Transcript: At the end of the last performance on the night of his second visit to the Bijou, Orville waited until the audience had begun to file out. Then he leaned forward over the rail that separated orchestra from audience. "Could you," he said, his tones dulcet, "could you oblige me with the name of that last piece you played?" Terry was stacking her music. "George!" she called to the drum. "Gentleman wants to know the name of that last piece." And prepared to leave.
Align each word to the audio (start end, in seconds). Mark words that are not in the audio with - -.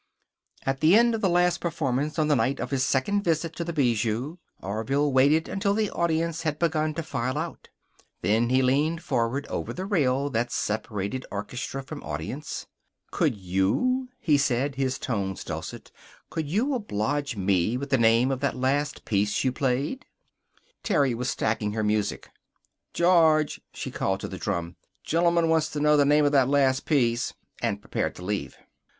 At 0.65 0.79
the 0.79 0.95
end 0.95 1.13
of 1.13 1.21
the 1.21 1.29
last 1.29 1.59
performance 1.59 2.17
on 2.17 2.27
the 2.27 2.35
night 2.35 2.59
of 2.59 2.71
his 2.71 2.83
second 2.83 3.21
visit 3.21 3.55
to 3.55 3.63
the 3.63 3.71
Bijou, 3.71 4.37
Orville 4.59 5.11
waited 5.13 5.47
until 5.47 5.75
the 5.75 5.91
audience 5.91 6.41
had 6.41 6.57
begun 6.57 6.95
to 6.95 7.03
file 7.03 7.37
out. 7.37 7.69
Then 8.23 8.49
he 8.49 8.63
leaned 8.63 9.03
forward 9.03 9.45
over 9.45 9.73
the 9.73 9.85
rail 9.85 10.31
that 10.31 10.51
separated 10.51 11.27
orchestra 11.29 11.83
from 11.83 12.01
audience. 12.01 12.65
"Could 13.11 13.37
you," 13.37 14.09
he 14.19 14.39
said, 14.39 14.73
his 14.73 14.97
tones 14.97 15.43
dulcet, 15.43 15.91
"could 16.31 16.49
you 16.49 16.73
oblige 16.73 17.37
me 17.37 17.77
with 17.77 17.91
the 17.91 17.97
name 17.99 18.31
of 18.31 18.39
that 18.39 18.55
last 18.57 19.05
piece 19.05 19.43
you 19.43 19.51
played?" 19.51 20.07
Terry 20.81 21.13
was 21.13 21.29
stacking 21.29 21.73
her 21.73 21.83
music. 21.83 22.31
"George!" 22.91 23.61
she 23.71 23.91
called 23.91 24.21
to 24.21 24.27
the 24.27 24.39
drum. 24.39 24.77
"Gentleman 25.03 25.47
wants 25.47 25.69
to 25.69 25.79
know 25.79 25.95
the 25.95 26.05
name 26.05 26.25
of 26.25 26.31
that 26.31 26.49
last 26.49 26.85
piece." 26.87 27.35
And 27.61 27.81
prepared 27.81 28.15
to 28.15 28.25
leave. 28.25 28.57